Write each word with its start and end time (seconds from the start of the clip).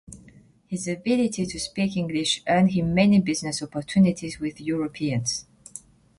His 0.65 0.87
ability 0.87 1.45
to 1.45 1.59
speak 1.59 1.95
English 1.95 2.41
earned 2.47 2.71
him 2.71 2.91
many 2.95 3.21
business 3.21 3.61
opportunities 3.61 4.39
with 4.39 4.59
Europeans. 4.59 5.45